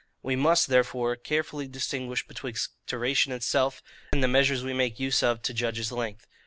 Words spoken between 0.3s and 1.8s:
must, therefore, carefully